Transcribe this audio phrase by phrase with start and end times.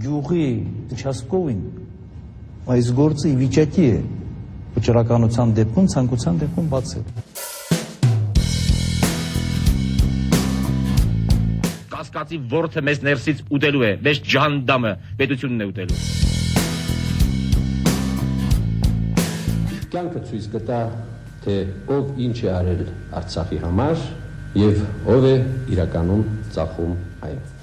[0.00, 0.46] գյուղի
[0.96, 1.62] Չասկովին
[2.72, 3.96] այս գործը ի վիճակի է
[4.76, 7.04] վճռականության դեպքում, ցանկության դեպքում բացել։
[11.92, 16.00] Կասկածի ворթը մեզ ներսից ուտելու է, մեզ ջանդամը պետությունն է ուտելու։
[19.92, 20.82] Կյանքը ցույց կտա,
[21.44, 21.56] թե
[21.92, 22.84] ով ինչ է արել
[23.20, 24.06] Արցախի համար
[24.62, 24.86] եւ
[25.16, 25.34] ով է
[25.74, 26.24] իրականում
[26.54, 26.96] ծախում
[27.26, 27.61] հայը։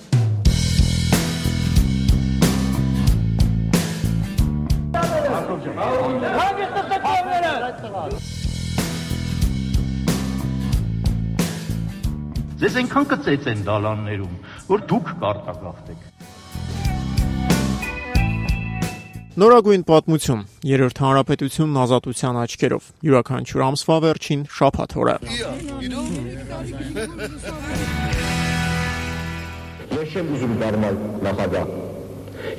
[12.60, 14.32] Ձեզ այնքան կծեց են դալաններում,
[14.68, 16.02] որ դուք կարտագաղթեք։
[19.40, 25.16] Նորագույն պատմություն։ Երրորդ հանրապետությունն ազատության աչքերով։ Յուրաքանչյուր ամսվա վերջին շաբաթ օրը։
[30.00, 31.00] Ես չեմ ուզում դառնալ
[31.30, 31.72] նախագահ։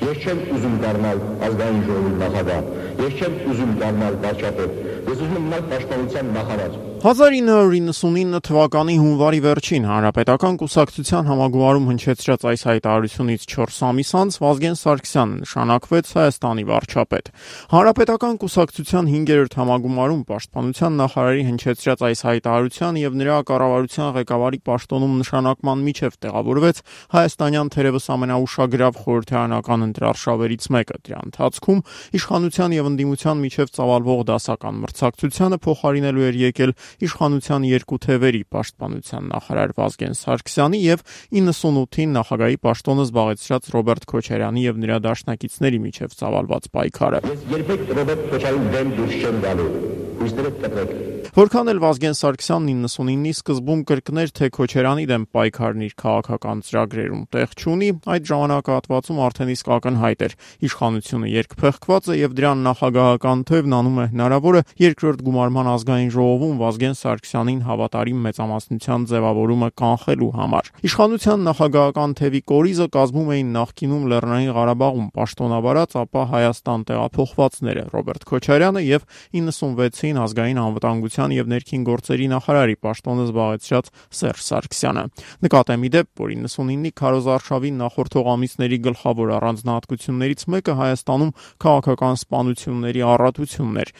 [0.01, 2.61] Ես չեմ ուզում դառնալ ազգային ժողովի նախագահ։
[3.05, 9.85] Ես չեմ ուզում դառնալ վարչապետ։ Ես ուզում եմ մնալ պաշտպանության նախարար։ 1999 թվականի հունվարի վերջին
[9.89, 17.31] հանրապետական կուսակցության համագումարում հնչեցրած այս հայտարարությունից 4 ամիս անց Վազգեն Սարգսյանն նշանակվեց Հայաստանի վարչապետ։
[17.73, 25.83] Հանրապետական կուսակցության 5-րդ համագումարում պաշտպանության նախարարի հնչեցրած այս հայտարարության եւ նրա կառավարության ղեկավարի պաշտոնում նշանակման
[25.89, 26.83] միջև տեղավորվեց
[27.17, 31.83] հայաստանյան թերևս ամենաուշագրավ խորհրդարանական ընտրարշավերից մեկը։ Դրա ընթացքում
[32.21, 36.73] իշխանության եւ ընդդիմության միջև ծավալվող դասական մրցակցությանը փոխարինելու էր եկել
[37.07, 41.05] իշխանության երկու թևերի պաշտպանության նախարար Վազգեն Սարգսյանի եւ
[41.39, 48.27] 98-ին նախագահի պաշտոնը զբաղեցրած Ռոբերտ Քոչարյանի եւ նրա դաշնակիցների միջև ծավալված պայքարը։ Ես երբեք Ռոբերտ
[48.35, 49.71] Քոչարյանին դեմ դուրս չեմ գալու։
[50.21, 56.63] Հույսները կտրեք։ Որքան էլ Վազգեն Սարգսյանն 99-ի սկզբում կրկներ, թե Քոչարյանի դեմ պայքարն իր քաղաքական
[56.67, 60.35] ծրագրերում տեղ չունի, այդ ժամանակահատվածում արդեն իսկ ակնհայտ էր
[60.67, 66.95] իշխանությունը երկփեղկված է եւ դրան նախագահական թևն անում է հնարավորը երկրորդ գումարման ազգային ժողովում Վազգեն
[66.97, 75.07] Սարգսյանին հավատարիմ մեծամասնության ձևավորումը կանխելու համար։ Իշխանության նախագահական թևի կորիզը կազմում էին նախկինում Լեռնային Ղարաբաղում
[75.21, 79.05] պաշտոնավարած, ապա Հայաստան տեղափոխվածները Ռոբերտ Քոչարյանը եւ
[79.37, 85.05] 96-ին ազգային անվտանգության եւ ներքին գործերի նախարարի պաշտոնը զբաղեցրած Սերժ Սարգսյանը։
[85.45, 93.81] Նկատեմ ի դեպ, որ 99-ի քարոզարշավին նախորդող ամիսների գլխավոր առանձնահատկություններից մեկը Հայաստանում քաղաքական սպանությունների առատությունն
[93.81, 93.93] էր։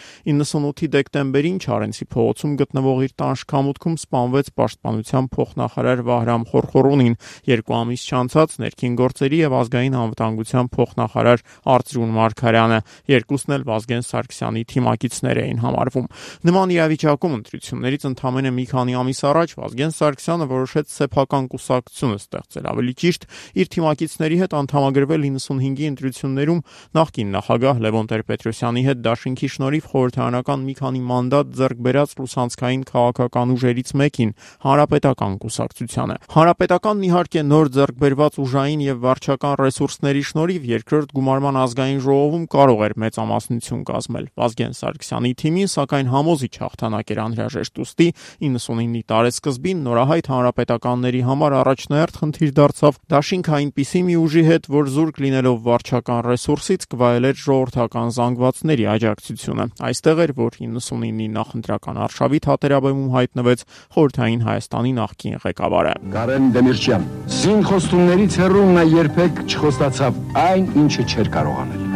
[0.72, 7.16] 98-ի դեկտեմբերին Չարենցի փողոցում գտնվող իր տան շքամուտքում սպանվեց պաշտպանության փոխնախարար Վահրամ Խորխորոնին,
[7.52, 12.80] երկու ամիս չանցած ներքին գործերի եւ ազգային անվտանգության փոխնախարար Արծրուն Մարկարյանը,
[13.12, 16.08] երկուսն էլ Վազգեն Սարգսյանի թիմակիցներ էին համարվում։
[16.48, 22.94] Նման իրավիճակում ընտրություններից ընդամենը մի քանի ամիս առաջ Վազգեն Սարգսյանը որոշեց սեփական կուսակցություն ստեղծել, ավելի
[23.02, 23.28] ճիշտ
[23.62, 26.64] իր թիմակիցների հետ անդամագրվել 95-ի ընտրություններում
[27.02, 33.54] նախկին նախագահ Լևոն Տեր-Պետրոսյանի հետ դաշինքի շնորհիվ խորհրդարանական մի քանի մանդատ ձեռք բերած լուսանցքային քաղաքական
[33.56, 34.32] ուժերից մեկին
[34.66, 42.02] հանրապետական կուսակցությանը։ Հանրապետականն իհարկե նոր ձեռք բերված ուժային եւ վարչական ռեսուրսների շնորհիվ երկրորդ գումարման ազգային
[42.06, 48.08] ժողովում կարող էր մեծամասնություն կազմել։ Վազգեն Սարգսյանի թիմին սակայն համոզիչ հաղթանակ էր անհրաժեշտ ուստի
[48.42, 55.22] 99-ի տարեսկզբին նորահայտ հանրապետականների համար առաջնահերթ խնդիր դարձավ դաշինքը այնպիսի մի ուժի հետ, որ զուրկ
[55.26, 63.64] լինելով վարչական ռեսուրսից կվայելեր ժողովրդական զանգվածների աջակցությունը։ Այստեղ էր, որ 99-ի նախընտրական արշավի թատերաբեմում հայտնվեց
[63.96, 67.08] խորհրդային Հայաստանի նախկին ղեկավարը։ Կարեն Դեմիրճյան։
[67.40, 71.90] Զին խոստումներից հեռու նա երբեք չխոստացավ այն, ինչը չէր կարող անել։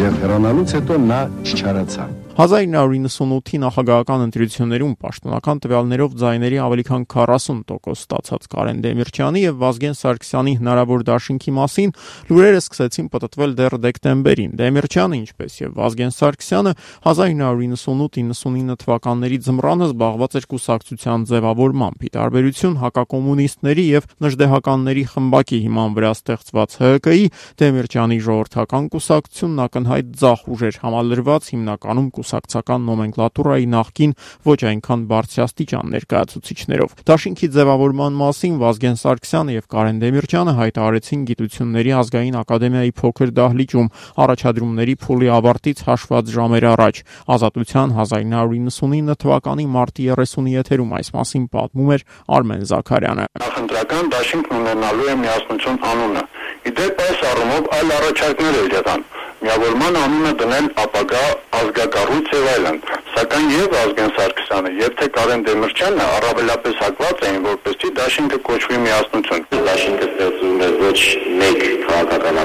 [0.00, 8.46] Եվ հեռանալուց հետո նա չչարացավ։ 1998-ի նախագահական ընտրություններում պաշտոնական տվյալներով ձայների ավելի քան 40% ստացած
[8.52, 11.90] Կարեն Դեմիրճյանի եւ Վազգեն Սարգսյանի հնարավոր դաշինքի մասին
[12.30, 16.72] լուրերը սկսեցին պատտվել դեռ դեկտեմբերին։ Դեմիրճյանը, ինչպես եւ Վազգեն Սարգսյանը
[17.10, 26.12] 1998-99 թվականների ձմռանը զբաղված էր կուսակցության ձևավորմամբ՝ ի տարբերություն հակակոմունիստների եւ նժդեհականների խմբակի հիման վրա
[26.20, 27.24] ստեղծված ՀԿ-ի
[27.60, 34.12] Դեմիրճյանի ժողովրդական կուսակցությունն ակնհայտ ձախ ուժեր համալրված հիմնականում կուսակցական նոմենկլատուրայի նախկին
[34.46, 42.38] ոչ այնքան բարձրաստիճան ներկայացուցիչներով։ Դաշինքի ձևավորման մասին Վազգեն Սարգսյանը եւ Կարեն Դեմիրճյանը հայտարարեցին Գիտությունների ազգային
[42.40, 43.90] ակադեմիայի փոքր դահլիճում
[44.24, 47.02] առաջադրումների փուլի ավարտից հաշված ժամեր առաջ։
[47.36, 52.04] Ազատության 1999 թվականի մարտի 30-ի եթերում այս մասին պատմում էր
[52.40, 56.24] Արմեն Զաքարյանը։ Նախընտրական դաշինքն ունենալու է միասնություն անունը։
[56.70, 59.08] Իդեպ այս առումով այլ առաջարկներ էլ եղան
[59.40, 61.22] միավորման անունը դնել ապագա
[61.60, 62.80] ազգակառույց եւ այլն։
[63.14, 69.50] Սակայն եւ Ազգեն Սարգսյանը, եւ թե Կարեն Դեմիրճյանը առավելապես հակված էին, որպեսզի դաշինքը կոչվի միասնություն։
[69.70, 70.96] Դաշինքը ստեղծվում է ոչ
[71.42, 72.42] մեկ քաղաքական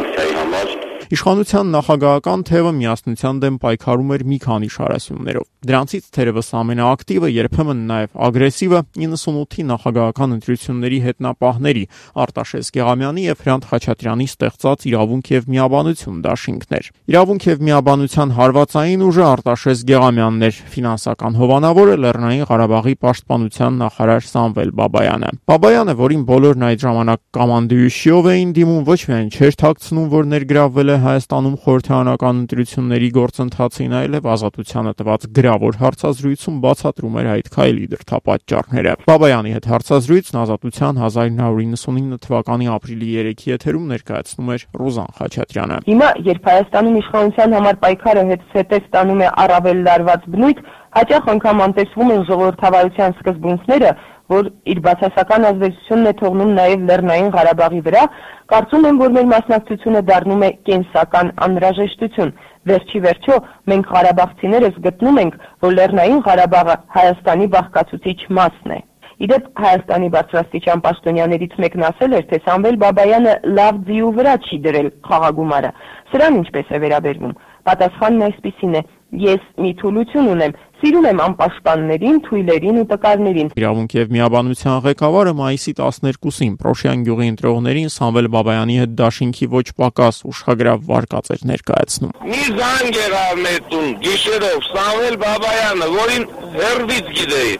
[1.13, 8.17] Իշխանության նախագահական թևը միասնության դեմ պայքարում էր մի քանի շարասյուններով։ Դրանցից թերևս ամենաակտիվը երբեմն նաև
[8.25, 11.83] ագրեսիվը 98-ի նախագահական ընտրությունների հետնապահների
[12.25, 19.25] Արտաշես Գեղամյանի եւ Հրանտ Խաչատրյանի ստեղծած իրավունք եւ միաբանություն դաշինքներ։ Իրավունք եւ միաբանության հարվածային ուժը
[19.25, 26.85] Արտաշես Գեղամյանն էր, ֆինանսական հովանավորը Լեռնային Ղարաբաղի պաշտպանության նախարար Սամվել Բաբայանը։ Բաբայանը, որին բոլորն այդ
[26.85, 33.95] ժամանակ կամանդյուշիով էին դիմում, ոչ միայն չէր թաքցնում, որ ներգրավվել է Հայաստանում խորհրդարանական ընտրությունների գործընթացին,
[33.99, 42.23] այլև ազատությանը տված գրավոր հարցազրույցում բացատրում էր այդ քայլի դրդապատճառները։ Բաբայանի հետ հարցազրույցն ազատության 1999
[42.25, 48.81] թվականի ապրիլի 3-ի եթերում ներկայացնում էր Ռոզան Խաչատրյանը։ Հիմա, երբ Հայաստանում իշխանության համար պայքարը հետսետե
[48.85, 50.59] ստանում է առավել լարված բնույթ,
[50.95, 53.89] հաճախ անգամ անտեսվում են ժողովրդավարության սկզբունքները,
[54.31, 58.05] որ իր բացասական ազդեցությունն է թողնում նաև Լեռնային Ղարաբաղի վրա,
[58.53, 62.33] կարծում եմ, որ մեր մասնակցությունը դառնում է կենսական անհրաժեշտություն։
[62.65, 63.37] Վերջի վերջո
[63.69, 68.81] մենք Ղարաբաղցիներս գտնում ենք, որ Լեռնային Ղարաբաղը Հայաստանի բաղկացուցիչ մասն է։
[69.25, 74.89] Իդեպ Հայաստանի բարձրաստիճան պաշտոնյաներից մեկն ասել էր, թե Սամվել Բաբայանը լավ ձիու վրա չի դրել
[75.07, 75.71] խաղագումարը։
[76.11, 77.37] Սրան ինչպես է վերաբերվում։
[77.69, 78.81] Պատասխանն այսպիսին է.
[79.25, 85.71] Ես մի թուլություն ունեմ, սիրում եմ անպաշտպաններին, թույլերին ու տկարներին։ Իրավունք եւ միաբանության ղեկավարը մայիսի
[85.79, 92.43] 12-ին Պրոշյան գյուղի ընտրողներին Սամվել Բաբայանի հետ դաշինքի ոչ պակաս ուշագրավ վարկած էր ներկայացնում։ Մի
[92.61, 96.27] զանգ եղավ մետուն գիշերով Սամվել Բաբայանը, որին
[96.61, 97.55] հերվից գիտեի։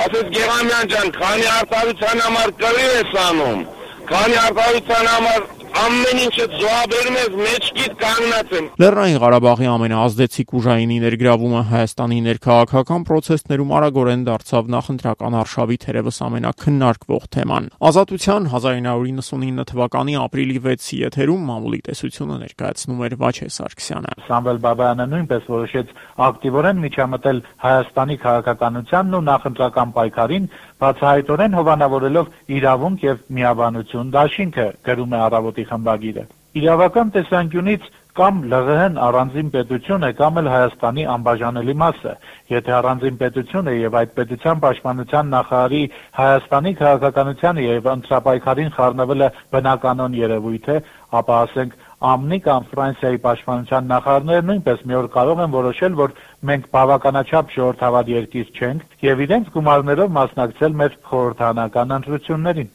[0.00, 3.64] Ասես Գեղամյան ջան, քանի արտարության համար կռիվ ես անում,
[4.10, 5.48] քանի արտարության համար
[5.80, 13.74] ամեն ինչը զոհաբերում ես մեջքիդ կանգնած եմ։ Լեռնային Ղարաբաղի ամենաազդեցիկ ուժայինի ներգրավումը Հայաստանի ներքաղաքական process-ներում
[13.78, 22.40] արագորեն դարձավ նախընտրական արշավի թերևս ամենակննարկվող թեման։ Ազատության 1999 թվականի ապրիլի 6-ի եթերում մամուլի տեսությունը
[22.44, 25.94] ներկայացնում էր Վաչե Սարգսյանը։ Սամվել Բաբայանը նույնպես որոշեց
[26.30, 30.50] ակտիվորեն միջամտել Հայաստանի քաղաքականությանն ու նախընտրական պայքարին,
[30.80, 32.28] բացահայտորեն հովանավորելով
[32.60, 36.24] իրավունք եւ միաբանություն դաշինքը գրում է առավոտի խմբագիրը։
[36.60, 37.82] Իրավական տեսանկյունից
[38.18, 42.14] կամ ԼՂՀ-ն առանձին պետություն է կամ էլ Հայաստանի անբաժանելի մաս է։
[42.50, 45.82] Եթե առանձին պետություն է եւ այդ պետության պաշտպանության նախարարի
[46.18, 50.76] Հայաստանի քաղաքականությանը եւ ընտրապայքարին խառնվելը բնականon երևույթ է,
[51.20, 56.14] ապա ասենք ԱՄՆ-ի կամ Ֆրանսիայի պաշտպանության նախարարները նույնպես մի օր կարող են որոշել, որ
[56.48, 62.70] մենք բավականաչափ ժողովրդավար երկիր չենք եւ իրենց գումարներով մասնակցել մեր խորհրդանական ընտրություններին։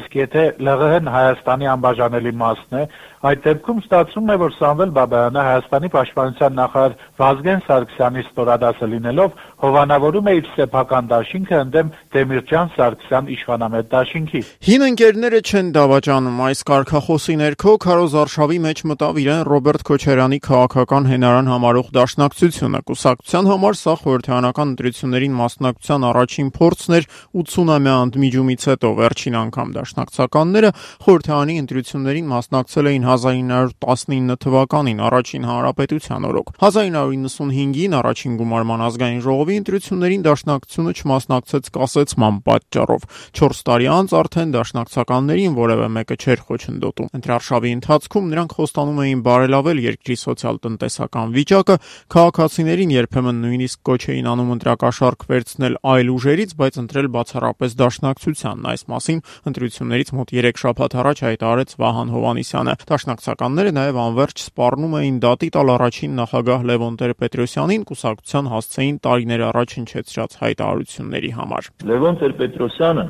[0.00, 2.82] Իսկ եթե ԼՂՀ-ն Հայաստանի անբաժանելի մասն է,
[3.20, 10.30] այդ դեպքում ստացվում է, որ Սամվել Բաբայանը Հայաստանի պաշտպանության նախարար Վազգեն Սարգսյանի ստորադասը լինելով հովանավորում
[10.30, 14.40] է իր սեփական դաշինքը ընդդեմ Դեմիրճան Սարգսյան իշխանամետ դաշինքի։
[14.70, 21.10] Հին ընկերները չեն դավաճանում այս կարգախոսի ներքո Քարոզ Արշավի մեջ մտավ իրեն Ռոբերտ Քոչարյանի քաղաքական
[21.10, 27.08] հենարան համարող դաշնակցությունը։ Կուսակցության համար սա խորհրդարանական ընտրություններին մասնակցության առաջին փորձն էր
[27.40, 30.70] 80-ամյա ընդմիջումից հետո վերջին անգամ դաշնակցականները
[31.04, 40.24] խորհրդարանի ընտրություններին մասնակցել էին 1919 թվականին առաջին հանրապետության օրոք։ 1995-ին առաջին գումարման ազգային ժողովի ընտրություններին
[40.26, 43.06] դաշնակցությունը չմասնակցեց կասեցման պատճառով։
[43.40, 49.82] 4 տարի անց արդեն դաշնակցականներին որևէ մեկը չէր խոչընդոտում։ Ընտրարշավի ընթացքում նրանք խոստանում էին բարելավել
[49.90, 51.76] երկրի սոցիալ-տնտեսական վիճակը,
[52.14, 58.82] քաղաքացիներին երբեմն նույնիսկ կոչ էին անում ընտրակաշառք վերցնել այլ ուժերից, բայց ընտրել բացառապես դաշնակցությանն։ Այս
[58.90, 65.46] մասին ընտրություններից մոտ 3 շաբաթ առաջ հայտարարեց Վահան Հովանիսյանը։ Դաշնակցականները նաև անverջ սպառնում էին դատի
[65.54, 73.06] տալ առաջին նախագահ Լևոն Տեր-Պետրոսյանին կուսակցության հասցեին տարիներ առաջ հնչեցրած հայտարարությունների համար։ Լևոն Տեր-Պետրոսյանը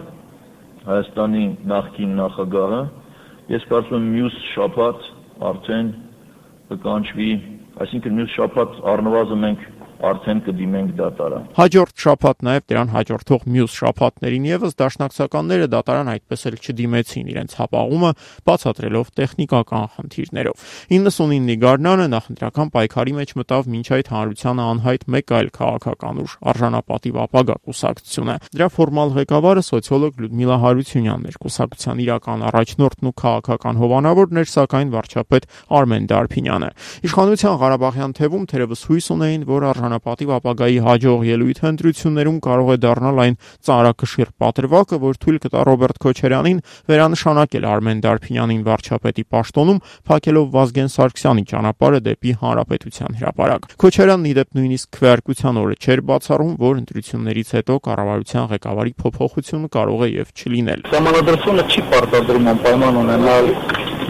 [0.86, 1.42] Հայաստանի
[1.74, 2.80] նախկին նախագահը
[3.50, 5.10] ես կարծում եմ մյուս շաբաթ
[5.50, 5.90] արդեն
[6.70, 7.30] կկանչվի,
[7.82, 9.66] այսինքն մյուս շաբաթ առնվազն մենք
[10.10, 16.56] արդեն կդիմենք դատարան։ Հաջորդ շաբաթ նաև դրան հաջորդող մյուս շաբաթներին եւս դաշնակցականները դատարան այդպես էլ
[16.60, 18.10] չդիմեցին իրենց հապաղումը,
[18.48, 25.48] բացատրելով տեխնիկական խնդիրներով։ 99-ի գարնանը նախընտրական պայքարի մեջ մտավ ոչ այդ հանրությանը անհայտ մեկ այլ
[25.56, 33.10] քաղաքական ուժ՝ արժանապատիվ ապագա կուսակցությունը։ Դրա ֆորմալ ղեկավարը սոցիոլոգ Լյուդմիլա Հարությունյանն էր, կուսակցության իրական առաջնորդն
[33.10, 35.48] ու քաղաքական հովանավորն էր, սակայն վարչապետ
[35.80, 36.70] Արմեն Դարփինյանը։
[37.10, 42.76] Իշխանության Ղարաբաղյան թևում թերևս հույս ունեին, որ արժան բնականապատիվ ապագայի հաջող ելույթ ընտրություններում կարող է
[42.84, 49.80] դառնալ այն ծանրակշիռ պատրվակը, որ թույլ կտա Ռոբերտ Քոչարյանին վերանշանակել Արմեն Դարփինյանին վարչապետի պաշտոնում,
[50.10, 56.80] փակելով Վազգեն Սարգսյանի ճանապարհը դեպի հանրապետության հրապարակ։ Քոչարյանն իդեպ նույնիսկ քվեարկության օրը չէր բացառում, որ
[56.80, 63.52] ընտրություններից հետո կառավարության ղեկավարի փոփոխությունը կարող է եւ չլինել։ Համանadrությունը չի պարտադրում անպայման ունենալ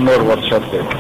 [0.01, 0.99] նոր վարչապետ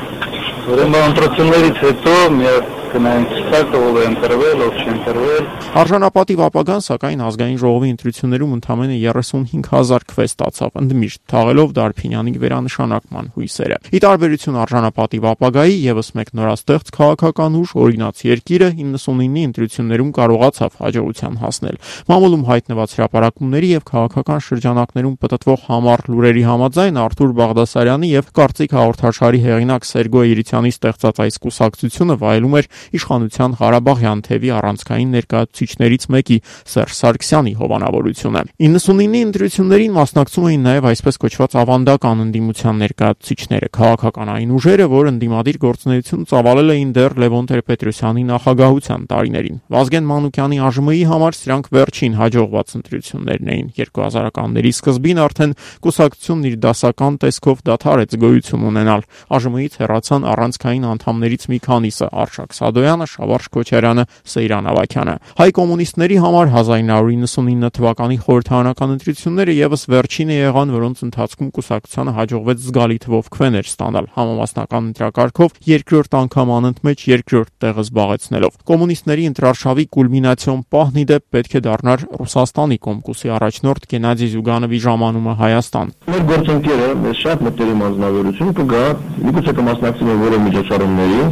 [0.70, 5.44] Ուրեմն ընտրություններից հետո միակ կնայենք ցածր ով է ընտրվել, ով չի ընտրվել։
[5.80, 13.78] Արժանապատիվ ապագան սակայն ազգային ժողովի ընտրություններում ընդամենը 35000 քվե ստացավ, ընդմիշտ թաղելով Դարփինյանի վերանշանակման հույսերը։
[13.90, 21.38] Ի տարբերություն արժանապատիվ ապագայի եւս մեկ նորաստեղծ քաղաքական ուժ օրինաց երկիրը 99-ի ընտրություններում կարողացավ հաջողության
[21.40, 21.80] հասնել։
[22.10, 29.40] Մամուլում հայտնված հրապարակումների եւ քաղաքական շրջանակներում պատտվող համառ լուրերի համաձայն Արթուր Բաղդասարյանի եւ Կարծիք հաղորդաշարի
[29.46, 32.68] հեղինակ Սերգո Երիցյանի ստեղծած այս կուսակցությունը վայելում էր
[33.00, 36.38] իշխանության Ղարաբաղյան թևի առանցքային ներկայացուցիչներից մեկի
[36.70, 44.54] Սերժ Սարգսյանի հովանավորությունը։ 99-ի ընտրություններին մասնակցում էին նաև այսպես կոչված ավանդական ընդդիմության ներկայացուցիչները, քաղաքական այն
[44.60, 51.36] ուժերը, որ ընդդիմադիր գործունեություն ծավալել էին դեռ Լևոն Տեր-Պետրոսյանի նախագահության տարիներին։ Վազգեն Մանուկյանի ԱԺՄ-ի համար
[51.40, 59.02] սրանք վերջին հաջողված ընտրություններն էին 2000-ականների սկզբին արդեն կուսակցությունն իր դասական տեսքով դադարեց գոյություն ունենալ։
[59.30, 66.50] ԱԺՄ-ից հեռացան առանցքային անդամներից մի քանիսը՝ Արշակ Սադոյանը, Շավարժ Քոչարյանը, Սեյրան Ավակյանը։ Հայ կոմունիստների համար
[66.54, 74.06] 1999 թվականի խորհրդարանական ընտրությունները եւս վերջինը եղան, որոնց ընթացքում կուսակցությանը հաջողվեց զգալի թվով քվեներ ստանալ
[74.14, 81.58] համամասնական ընտրակարգով երկրորդ անգամ անընդմեջ երկրորդ տեղը զբաղեցնելով։ Կոմունիստների ընտրարշավի կուլմինացիոն պահն ի դեպ պետք
[81.58, 88.54] է դառնար Ռուսաստանի կոմկուսի առաջնորդ Գենադի Զյուգանովի ժամանումը Հայաստան։ Մեր գործընկերը մեզ շատ մտերիմ անձնավորություն
[88.60, 88.84] կգա,
[89.30, 91.24] միգուցե կմասնակցի որևէ միջոցառումների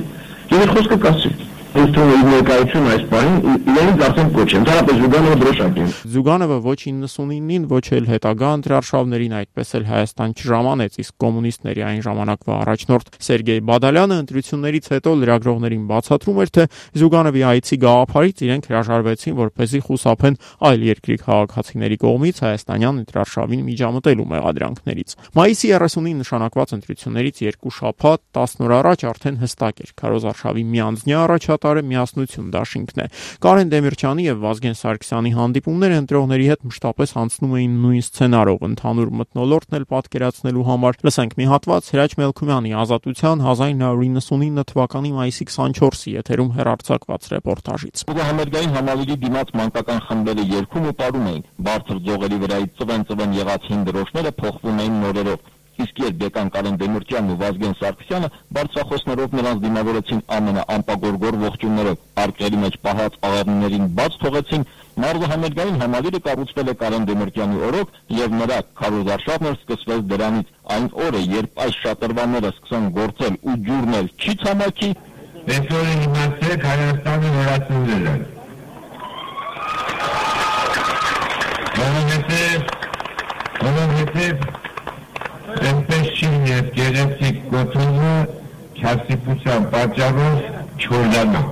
[0.53, 1.31] եւ իր խոսքը կասի
[1.69, 5.87] ինձ թվում է իր ներկայությունը այս բանին իրենից արդեն կոչ է։ Ընդհանրապես Զուգանովը դրոշակ է։
[6.15, 12.57] Զուգանովը ոչ 99-ին, ոչ էլ հետագա ընտրարշավներին այդպես էլ Հայաստան չժամանեց, իսկ կոմունիստների այն ժամանակվա
[12.59, 16.65] առաջնորդ Սերգեյ Բադալյանը ընտրություններից հետո լրագրողներին բացատրում էր, թե
[16.99, 25.17] Զուգանովի այցի գաղափարից իրենք հրաժարվեցին, որպեսզի խուսափեն այլ երկրի քաղաքացիների կողմից հայաստանյան ընտրարշավին միջամտելու մեղադրանքներից։
[25.39, 29.91] Մայիսի 30-ին նշանակված ընտրություններից երկու շաբաթ 10 օր առաջ արդեն հստակ էր.
[29.99, 33.07] Քարոզարշավի միանձնյա առաջատար հրատարը միասնություն դաշինքն է։
[33.43, 39.79] Կարեն Դեմիրճյանի եւ Վազգեն Սարգսյանի հանդիպումները ընտրողների հետ մշտապես անցնում էին նույն սցենարով, ընդհանուր մտնոլորտն
[39.79, 47.29] էլ պատկերացնելու համար։ Լսենք մի հատված Հրաչ Մելքումյանի Ազատության 1999 թվականի մայիսի 24-ի եթերում հերարցակված
[47.35, 53.69] ռեպորտաժից։ Համերգային համալիրի դիմաց մանկական խմբերը երգում ու ապարում էին։ Բարձր ձողերի վրայից ծվեն-ծվեն եղած
[53.73, 55.47] հին դրոշները փոխվում էին նորերով
[55.83, 62.79] իսկ երբ եկան Կարեն Դեմիրճյանն ու Վազգեն Սարգսյանը բարձրախոսներով նրանց դիմավորեցին ամենաանպագորգոր ողջուններով, արկղերի մեջ
[62.89, 64.67] պահած աղերններին բաց թողեցին,
[64.99, 71.21] Մարզը համերգային համալիրը կառուցվել է Կարեն Դեմիրճյանի օրոք եւ նրա քարոզարշավն սկսվեց դրանից։ Այն օրը,
[71.35, 74.91] երբ այս շատրվանները սկսան գործել ու ջուրնել չի ցամաքի,
[75.55, 78.17] այսօր իմացեք Հայաստանը վերացնել է։
[81.79, 82.77] Որովհետև
[83.59, 84.68] որովհետև
[85.49, 88.17] այնպես չի եւ գեղեցիկ կոթողը
[88.79, 90.43] չասիպության պատճառով
[90.85, 91.43] չորդանա։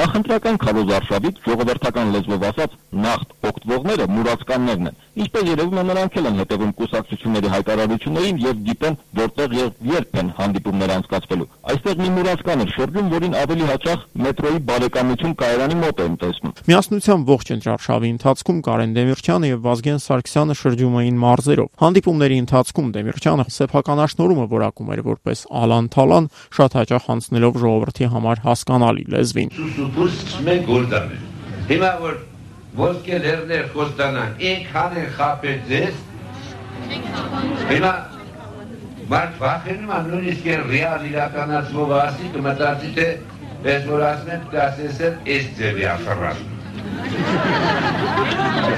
[0.00, 2.76] Նախընտրական քարոզարշավից ժողովրդական լեզվով ասած
[3.06, 8.94] նախտ օգտվողները մուրացկաններն են։ Ինչպես երևում է նրանք էլ են հետևում կուսակցությունների հայտարարություններին եւ գիտեն
[9.20, 14.60] որտեղ եւ երբ են հանդիպումներ անցկացվելու։ Այստեղ մի մուրացկան էր շրջում, որին ավելի հաճախ մետրոյի
[14.70, 20.96] բարեկամություն կայարանի մոտ են տեսնում։ Միասնության ողջ ընտրարշավի ընթացքում Կարեն Դեմիրճյանը եւ Վազգեն Սարգսյանը շրջում
[21.00, 28.44] էին մարզերով։ Հանդիպումների ընթացքում Դեմիրճյանը սեփականաշնորհումը որակում էր որպես Ալան-Թալան, շատ հաճախ անցնելով ժողովրդի համար
[28.46, 31.12] հասկանալի լեզվին սուպուս մենք գործան
[31.70, 32.14] Հիմա որ
[32.78, 35.96] ոսկե լերներ խոստանան, ինքան են խապել ձեզ,
[37.70, 37.92] հիմա
[39.10, 43.08] մարդ վախենում ան նույնիսկ են ռեալ իրականացվող ասի կմտածի, թե
[43.66, 46.59] պես որ ասնեմ, կասեսեմ, ես ձևի ախրասում։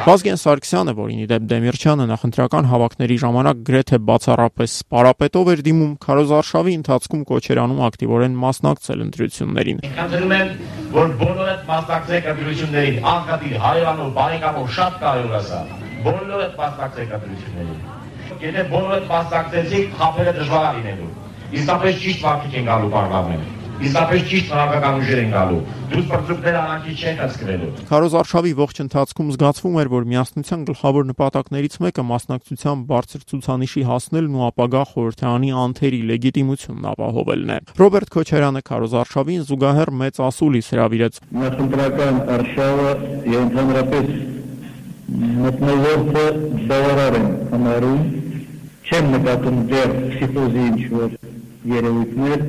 [0.02, 6.74] Վազգեն Սարգսյանը, որին ի դեպ Դեմիրճյանը նախընտրական հավաքների ժամանակ գրեթե բացառապես սպարապետով էր դիմում, քարոզարշավի
[6.78, 10.50] ընթացքում կոչերանում ակտիվորեն մասնակցել ընտրություններին։ Խնդրում եմ,
[10.98, 15.62] որ բոլորը մասնակցեք ընտրություններին, անկատի հայրանով, բարեկամով շատ կարևոր է սա։
[16.02, 17.80] Բոլորը մասնակցեք ընտրություններին։
[18.42, 21.10] Եթե բոլորը մասնակցեցիք, խափերը դժվար լինելու։
[21.62, 25.60] Իսկապես ճիշտ վարքիք են գալու պարլամենտ իսկապես ճիշտ քաղաքական ուժեր են գալու։
[25.92, 32.04] Դուք բրծուկները արանքի չեն հսկվելու։ Քարոզարշավի ողջ ընթացքում զգացվում էր, որ միասնության գլխավոր նպատակներից մեկը
[32.12, 39.94] մասնակցության բարձր ցուցանիշի հասնելն ու ապագա խորհրդարանի անթերի լեգիտիմությունն ապահովելն է։ Ռոբերտ Քոչարյանը քարոզարշավին զուգահեռ
[40.02, 42.92] մեծ ասուլիս հրավիրեց։ Նախընտրական արշավը
[43.42, 44.12] ընդհանրապես
[45.12, 46.26] մտնոլորտը
[46.68, 48.04] բավարար են համարում
[48.92, 51.16] չեմ նկատում դեռ փսիխոզի ինչ որ
[51.72, 52.44] երևույթներ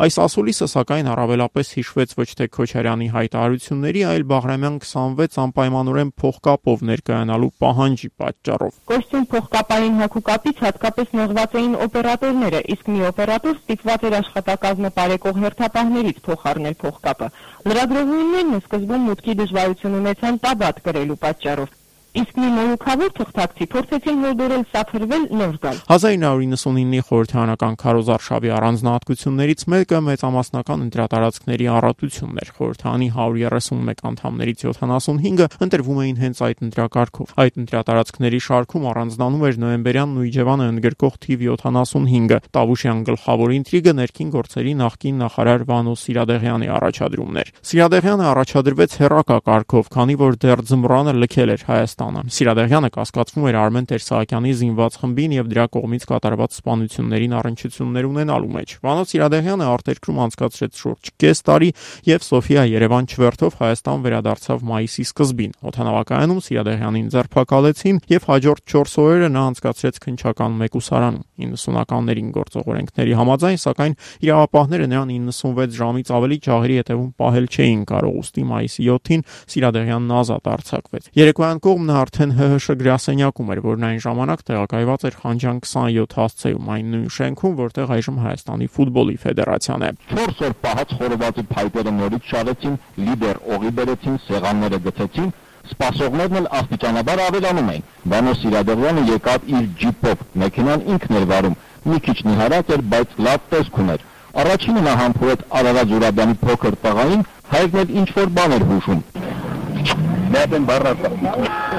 [0.00, 7.50] Այս ասուլիսը սակայն առավելապես հիշվեց ոչ թե Քոչարյանի հայտարարությունների, այլ Բաղրամյան 26 անպայմանորեն փողկապով ներկայանալու
[7.64, 14.92] պահանջի պատճառով։ Կոստյում փողկապային հագուկապից հատկապես նեղված էին օպերատորները, իսկ մի օպերատոր ստիպված էր աշխատակազմը
[14.96, 17.28] բարեկող հերթապահներից փոխարնել փողկապը։
[17.68, 21.76] Լրագրողներն սկզբում մուտքի դժվարություն ունեցան տաբատ կրելու պատճառով,
[22.10, 30.82] իսկ մի մորուքավոր թղթակցի փորձեցին հորդորել սափրվել նոր գալ։ 1999-ի խորհրդարանական քարոզարշավի առանձնահատկություններից մեկը մեծամասնական
[30.86, 38.88] ընտրատարածքների առատությունն էր։ Խորհրդանի 131 անդամներից 75-ը ընտրվում էին հենց այդ ընտրակարգով։ Այդ ընտրատարածքների շարքում
[38.90, 45.94] առանձնանում էր նոյեմբերյան Նույջևանը ընդգրկող թիվ 75-ը։ Տավուշյան գլխավոր ինտրիգը ներքին գործերի նախկին նախարար Վանո
[46.00, 52.32] Սիրադեղյանի առաջադրումն էր։ Սիրադեղյանը առաջադրվեց հերակա կարգով, քանի որ դեռ ձմռանը լքել էր Հայաստան Հայաստանը։
[52.32, 58.72] Սիրադեղյանը կասկածվում էր Արմեն Տեր-Սահակյանի զինված խմբին եւ դրա կողմից կատարված սպանություններին առնչություններ ունենալու մեջ։
[58.80, 61.70] Վանո Սիրադեղյանը արտերկրում անցկացրեց շուրջ կես տարի
[62.08, 69.30] եւ Սոֆիա Երևան չվերթով Հայաստան վերադարձավ մայիսի սկզբին։ Օթանավակայանում Սիրադեղյանին ձերբակալեցին եւ հաջորդ 4 օրերը
[69.30, 76.76] նա անցկացրեց քնչական մեկուսարանում։ 90-ականներին գործող օրենքների համաձայն, սակայն իրավապահները նրան 96 ժամից ավելի ջահերի
[76.80, 82.74] հետևում պահել չէին կարող, ուստի մայիսի 7-ին Սիրադեղյանն ազատ արձակվեց։ Երեկոյան կողմ նա արդեն ՀՀՇ
[82.80, 88.20] գրասենյակում էր, որն այն ժամանակ տեղակայված էր Խանջան 27 հասցեում, այն նույն շենքում, որտեղ այժմ
[88.24, 92.76] Հայաստանի ֆուտբոլի ֆեդերացիան է։ 4 օր պահած խորովածի փայտերը նորից շարեցին,
[93.10, 95.32] լիդեր օղի բերեցին, սեղանները գցեցին,
[95.70, 97.82] Սպասողներն էլ աստիճանաբար ավելանում էին։
[98.12, 101.58] Վանո Սիրադեղյանը եկավ իր ջիպով, մեքենան ինքն էր վարում։
[101.90, 104.06] Մի քիչ նիհարած էր, բայց լավ տեսք ուներ։
[104.44, 110.66] Առաջինը նա համբուրեց Արարատ Զուրաբյանի փոքր տղային, հայրն էլ ինչ որ բան էր հուշում։ Մերտեն
[110.68, 111.08] բարակա։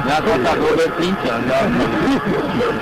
[0.01, 1.35] Նատասա Ռոբերտ Լինկը,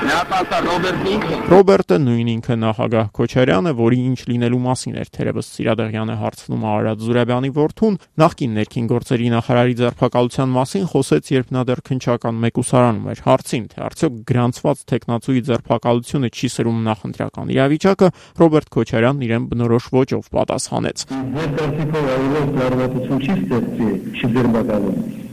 [0.10, 6.16] Նատասա Ռոբերտ Լինկը։ Ռոբերտը նույն ինքը նախագահ Քոչարյանը, որի ինչ լինելու մասին էր թերևս Սիրադեղյանը
[6.24, 12.42] հարցնում Արարատ Զուրաբյանի որդուն, նախկին ներքին գործերի նախարարի ձերբակալության մասին խոսեց, երբ նա դեռ քնչական
[12.50, 19.48] մեկուսարանում էր։ Հարցին, թե արդյոք գրանցված տեխնացուի ձերբակալությունը չի սրում նախընտրական իրավիճակը, Ռոբերտ Քոչարյանն իրեն
[19.54, 25.28] բնորոշ ոճով պատասխանեց։ Ձեր կարծիքով այլով լարվածություն չի ստեղծի, չի ձերբակալում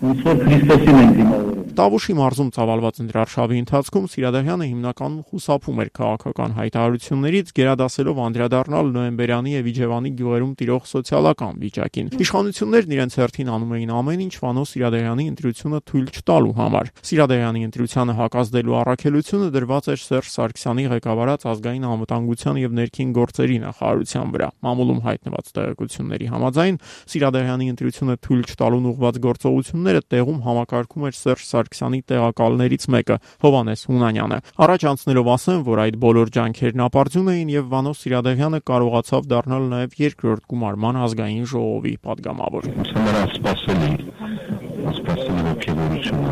[0.00, 6.54] ոնց որ Քրիստոսին են դիմավորում։ Տավուշի մարզում ծավալված ընտրարշավի ընթացքում Սիրադեղյանը հիմնականում խուսափում էր քաղաքական
[6.56, 13.92] հայտարարություններից, գերադասելով անդրադառնալ նոեմբերյանի եւ Իջևանի գյուղերում տիրող սոցիալական վիճակին։ Իշխանություններն իրենց հերթին անում էին
[14.00, 20.28] ամեն ինչ Վանո Սիրադեղյանի ընտրությունը թույլ չտալու համար։ Սիրադեղյանի ընտրությանը հակազդելու առաքելությունը դրված էր Սերժ
[20.34, 26.80] Սարգսյանի ղեկավարած ազգային անվտանգության եւ ներքին գործերի նախարարության վրա։ Մամուլում հայտնված տեղեկությունների համաձայն
[27.14, 34.38] Սիրադեղյանի ընտրությունը թույլ չտալուն ուղղված գործողությունները տեղում համակարգում էր Սերժ Սարգսյանի տեղակալներից մեկը Հովանես Հունանյանը։
[34.64, 39.98] Առաջ անցնելով ասեմ, որ այդ բոլոր ջանքերն ապարդյուն էին եւ Վանոս Սիրադեղյանը կարողացավ դառնալ նաեւ
[40.00, 46.22] երկրորդ գումարման ազգային ժողովի падգամավոր։ Նրանց սпасելի սպասելի ողջունություն,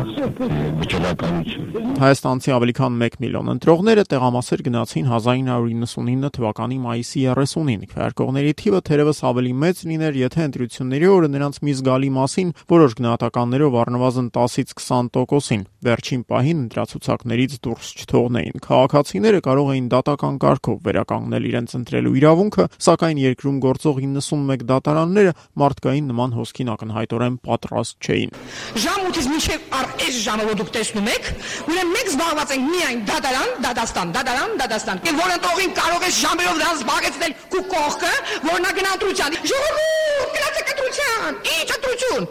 [0.79, 8.81] վճռականություն։ Հայաստանցի ավելի քան 1 միլիոն ընտրողները տեղամասեր գնացին 1999 թվականի մայիսի 30-ին։ Քվեարկողների թիվը
[8.89, 14.73] թերևս ավելի մեծ լիներ, եթե ընտրությունների օրը նրանց մի զգալի մասին որոշ գնահատականներով առնվազն 10-ից
[14.79, 22.67] 20%-ին վերջին պահին ընտրացուցակներից դուրս չթողնեին։ Քաղաքացիները կարող էին դատական կարգով վերականգնել իրենց ընտրելու իրավունքը,
[22.89, 28.38] սակայն երկրում գործող 91 դատարանները մարդկային նման հոսքին ակնհայտորեն պատրաստ չէին։
[28.83, 31.29] Ժամ 8-ից մինչև այս ժամը որ դուք տեսնում եք,
[31.69, 36.79] ուրեմն մենք զբաղված ենք միայն դատարան, դադաստան, դատարան, դադաստան։ Որ ընտրողին կարող է ժամերով դրան
[36.79, 38.13] զբաղեցնել քու կողքը,
[38.49, 42.27] որ նա գնա ընտրության։ Ժողովուրդ, գնացեք ընտրության։ Ինչ ընտրություն։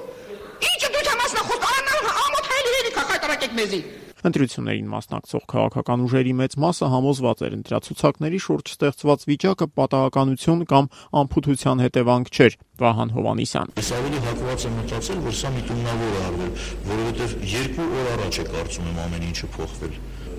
[0.69, 3.83] Ինչ ընտրության մասնախոս, արանալ ամոթ հայելի հերիք հայտարարեք մեզի։
[4.27, 10.89] Ընտրություններին մասնակցող քաղաքական ուժերի մեծ մասը համոզված էր ընտրացուցակների շուրջ ստեղծված վիճակը պատահականություն կամ
[11.23, 16.53] անփութության հետևանք չէր։ Վահան Հովանիսյան։ Ես ավելի հակված եմ մտածել, որ սա միտումնավոր է արվել,
[16.91, 19.97] որովհետև երկու օր առաջ է կարծում եմ ամեն ինչը փոխվել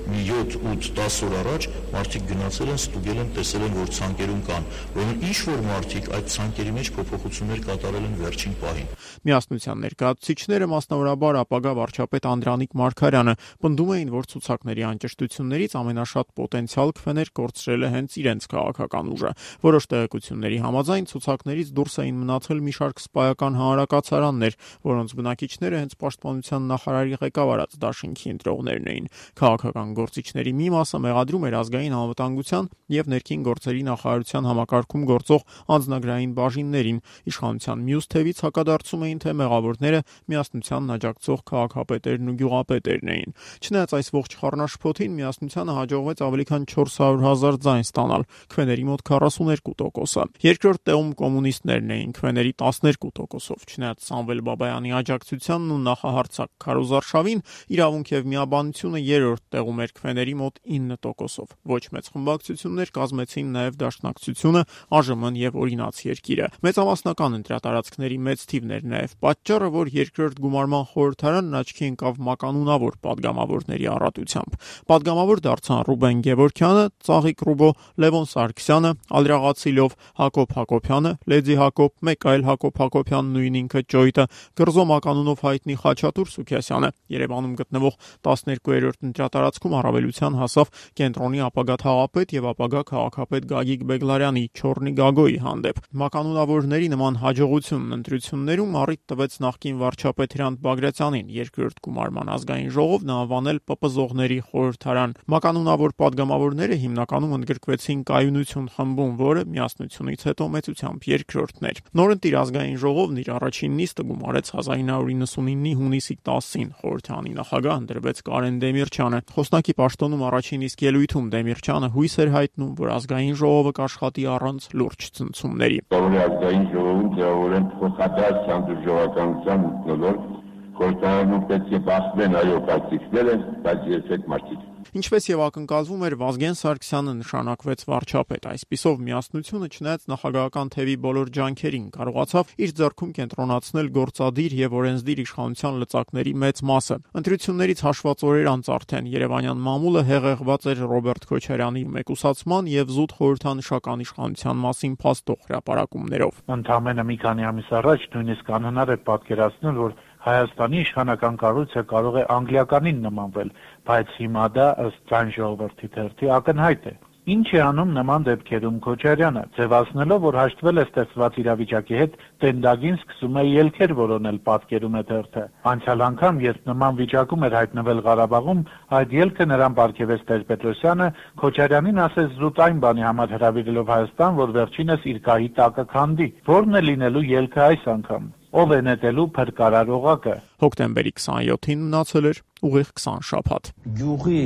[0.09, 5.25] մի 7-8-10 օր առաջ մարդիկ գնացել են, ստուգել են, տեսել են, որ ցանկերում կան, որոնք
[5.29, 8.89] ինչ որ մարդիկ այդ ցանկերի մեջ փոփոխություններ կատարել են վերջին պահին։
[9.27, 17.31] Միասնության ներկայացուցիչները մասնավորաբար ապագա վարչապետ Անդրանիկ Մարկարյանը պնդում էին, որ ցուցակների անճշտություններից ամենաշատ պոտենցիալ քվեներ
[17.39, 19.31] կորցրել է հենց իրենց քաղաքական ուժը։
[19.67, 24.53] Որոշ տեղեկությունների համաձայն ցուցակներից դուրս էին մնացել մի շարք սպայական հանրակացարաններ,
[24.89, 31.55] որոնց բնակիչները հենց պաշտպանության նախարարի ղեկավարած դաշինքի ընտրողներն էին։ Քաղաքական իրավագործիչների մի մասը մեղադրում էր
[31.59, 35.41] ազգային անվտանգության եւ ներքին գործերի նախարարության համակարգում գործող
[35.75, 43.35] անձնագրային բաժիններին։ Իշխանության մյուս թևից հակադարձում էին, թե մեղավորները միասնությանն աջակցող քաղաքապետերն ու գյուղապետերն էին։
[43.59, 50.25] Չնայած այս ողջ խառնաշփոթին միասնությանը հաջողվեց ավելի քան 400 հազար ձայն ստանալ, քվեների մոտ 42%-ը։
[50.49, 57.43] Երկրորդ տեղում կոմունիստներն էին քվեների 12%-ով, չնայած Սամվել Բաբայանի աջակցությանն ու նախահարցակ Քարոզարշավին
[57.75, 64.63] իրավունք եւ միաբանությունը երրորդ տեղում էր քվեների մոտ 9%-ով։ Ոչ մեծ խմբակցություններ կազմեցին նաեւ Դաշնակցությունը,
[64.89, 71.85] ԱԺՄ-ն եւ Օրինաց երկիրը։ Մեծամասնական ընտրատարածքների մեծ թիվն նաև պատճառը, որ երկրորդ գումարման խորհրդարանն աչքի
[71.89, 74.57] ընկավ մականունավոր падգամավորների առատությամբ։
[74.89, 77.69] Падգամավոր դարձան Ռուբեն Գևորքյանը, Ծաղիկ Ռուբո,
[78.03, 84.25] Լևոն Սարգսյանը, Ալրաղացիլով, Հակոբ Հակոբյանը, Լեդի Հակոբ, մեկ այլ Հակոբ Հակոբյան նույն ինքը ճոյտը,
[84.59, 87.95] Գրզո մականունով հայտնի Խաչատուր Սուքիասյանը։ Երևանում գտնվող
[88.27, 95.81] 12-րդ ընտրատարածքում առավելության հասավ կենտրոնի ապագա թաղապետ եւ ապագա քաղաքապետ Գագիկ Բեգլարյանի Չորնի Գագոյի հանդեպ։
[96.03, 103.15] Մականունավորների նման հաջողությունն ընտրություններում առիթ տվեց նախկին վարչապետ Հրանտ Բագրատյանին երկրորդ գումարման ազգային ժողով նա
[103.23, 111.81] անվանել ՊՊԶողների խորհրդարան։ Մականունավոր падգամավորները հիմնականում ընդգրկվեցին կայունություն խմբում, որը միասնությունից հետո մեծությամբ երկրորդն էր։
[111.99, 119.19] Նորընտիր ազգային ժողովն իր առաջին նիստը գումարեց 1999-ի հունիսի 10-ին։ Խորհրդանի նախագահ ընդրվեց Կարեն Դեմիրճյանը։
[119.39, 125.07] Խոսնակի պաշտոնում առաջին իսկ ելույթում Դեմիրճյանը հույս էր հայտնում, որ ազգային ժողովը կաշխատի առանց լուրջ
[125.19, 130.38] ցնցումների։ Կարոնի ազգային ժողովում ձևավորեն փոխադարձ հանդուրժողականության մտնոլորտ
[130.79, 133.37] խորհրդարանում պետք է բախվեն այո կարծիքները,
[133.67, 140.71] բայց երբեք մարդիկ Ինչպես եւ ակնկալվում էր, Վազգեն Սարգսյանը նշանակվեց վարչապետ։ Այսպիսով միասնությունը չնայած նախագահական
[140.73, 147.83] թևի բոլոր ջանքերին կարողացավ իր ձեռքում կենտրոնացնել գործադիր եւ օրենսդիր իշխանության լծակների մեծ մասը։ Ընտրություններից
[147.85, 154.63] հաշված օրեր անց արդեն Երևանյան մամուլը հեղեղված էր Ռոբերտ Քոչարյանի մեկուսացման եւ զուտ խորհրդանշական իշխանության
[154.65, 161.35] մասին փաստող հրապարակումներով։ Ընդամենը մի քանի ամիս առաջ նույնիսկ անհնար է պատկերացնել, որ Հայաստանի իշխանական
[161.41, 163.51] կառույցը կարող է անգլիականին նմանվել,
[163.89, 166.95] բայց հիմա դա ըստ ցան ժողովրդի թերթի ակնհայտ է։
[167.29, 173.37] Ինչ է անում նման դեպքերում Քոչարյանը, ձևացնելով, որ հաշտվել է ստեղծված իրավիճակի հետ, տենդագին սկսում
[173.39, 178.65] է ելքեր որոնել, պատկերում է թերթը։ Անցյալ անգամ, երբ նման վիճակում էր հայտնվել Ղարաբաղում,
[178.99, 181.11] այդ ելքը նրան ապարգևեց Տեր-Պետրոսյանը,
[181.43, 186.81] Քոչարյանին ասեց զուտ այն բանի համար հրավիրելով Հայաստան, որ վերջինս իր գահի տակը քանդի։ Որն
[186.81, 190.31] է լինելու ելքը այս անգամ ով է նետելու փրկարարողակը։
[190.63, 194.39] Հոկտեմբերի 27-ին մնացել էր ուղիղ 20 շաբաթ։ Գյուղի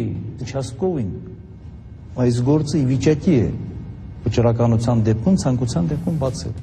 [0.43, 1.13] Չասկովին
[2.23, 3.47] այս գործը ի վիճակի է
[4.25, 6.53] վճռականության դեպքում ցանկության դեպքում բացել։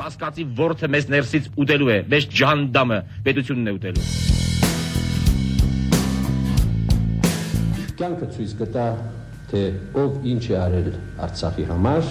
[0.00, 4.06] Կասկածի ворթը մեզ ներսից ուտելու է, մեզ ջանդամը պետությունն է ուտելու։
[8.00, 8.88] Կյանքը ցույց կտա,
[9.50, 9.62] թե
[10.00, 10.92] ով ինչ է արել
[11.24, 12.04] Արցախի համար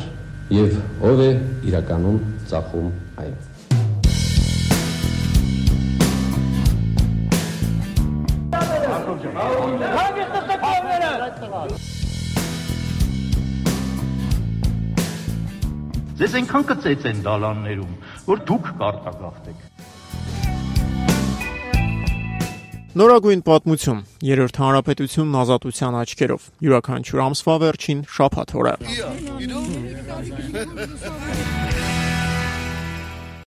[0.49, 0.71] եւ
[1.05, 1.29] ով է
[1.69, 2.15] իրականում
[2.49, 2.88] ծախում
[3.21, 3.33] այն։
[16.19, 17.93] Ձեզ այնքան կծեց են դալաններում,
[18.25, 19.79] որ դուք կարտագաղթեք։
[22.97, 28.73] Նորագույն պատմություն։ Երրորդ հանրապետությունն ազատության աչքերով։ Յուրաքանչյուր ամսվա վերջին շաբաթ օրը։